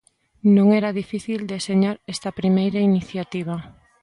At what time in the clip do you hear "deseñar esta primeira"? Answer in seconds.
1.53-2.79